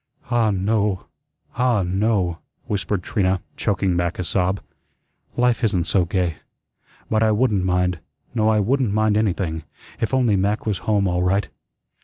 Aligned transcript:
"Ah, 0.31 0.49
no; 0.49 1.05
ah, 1.57 1.83
no," 1.83 2.39
whispered 2.65 3.03
Trina, 3.03 3.39
choking 3.55 3.95
back 3.95 4.17
a 4.17 4.23
sob. 4.23 4.59
"Life 5.37 5.63
isn't 5.63 5.83
so 5.83 6.05
gay. 6.05 6.37
But 7.07 7.21
I 7.21 7.29
wouldn't 7.31 7.63
mind, 7.63 7.99
no 8.33 8.49
I 8.49 8.59
wouldn't 8.61 8.91
mind 8.93 9.15
anything, 9.15 9.61
if 9.99 10.11
only 10.11 10.35
Mac 10.35 10.65
was 10.65 10.79
home 10.89 11.07
all 11.07 11.21
right." 11.21 11.49